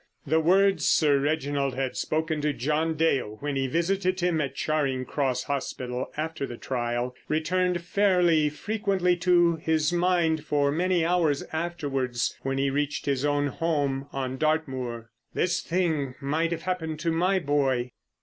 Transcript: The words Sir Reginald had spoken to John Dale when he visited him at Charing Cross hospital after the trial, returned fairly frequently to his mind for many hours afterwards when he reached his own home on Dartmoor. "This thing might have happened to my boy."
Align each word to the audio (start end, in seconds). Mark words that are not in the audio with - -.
The 0.25 0.39
words 0.39 0.87
Sir 0.87 1.19
Reginald 1.19 1.75
had 1.75 1.95
spoken 1.95 2.41
to 2.41 2.53
John 2.53 2.95
Dale 2.95 3.37
when 3.39 3.55
he 3.55 3.67
visited 3.67 4.19
him 4.19 4.41
at 4.41 4.55
Charing 4.55 5.05
Cross 5.05 5.43
hospital 5.43 6.09
after 6.17 6.47
the 6.47 6.57
trial, 6.57 7.13
returned 7.29 7.83
fairly 7.83 8.49
frequently 8.49 9.15
to 9.17 9.57
his 9.57 9.93
mind 9.93 10.43
for 10.43 10.71
many 10.71 11.05
hours 11.05 11.43
afterwards 11.53 12.35
when 12.41 12.57
he 12.57 12.71
reached 12.71 13.05
his 13.05 13.23
own 13.23 13.45
home 13.49 14.07
on 14.11 14.37
Dartmoor. 14.39 15.11
"This 15.35 15.61
thing 15.61 16.15
might 16.19 16.49
have 16.51 16.63
happened 16.63 16.99
to 17.01 17.11
my 17.11 17.37
boy." 17.37 17.91